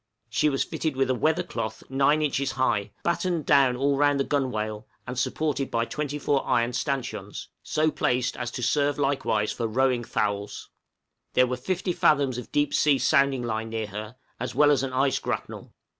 [0.31, 4.23] She was fitted with a weather cloth 9 inches high, battened down all round the
[4.23, 10.03] gunwale, and supported by 24 iron stanchions, so placed as to serve likewise for rowing
[10.03, 10.71] thowels.
[11.33, 14.91] There were 50 fathoms of deep sea sounding line near her, as well as an
[14.91, 15.71] ice grapnel.